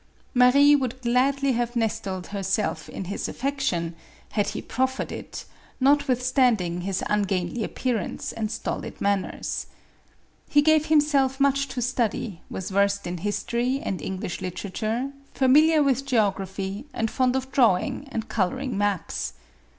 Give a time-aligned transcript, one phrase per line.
[0.33, 3.95] Marie would gladly have nestled herself in his affection, MARIK
[4.55, 4.65] ANTOINETTE.
[4.71, 5.45] 467 had he proffered it,
[5.79, 9.67] notwithstanding his ungainly ap pearance and stolid manners.
[10.49, 16.07] He gave himself much to study, was versed in history and English literature, familiar with
[16.07, 19.33] geography, and fond of drawing and col oring maps.